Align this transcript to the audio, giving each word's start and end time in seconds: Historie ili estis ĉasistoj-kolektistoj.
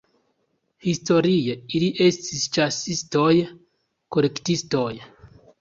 Historie 0.85 1.53
ili 1.79 1.91
estis 2.07 2.47
ĉasistoj-kolektistoj. 2.57 4.91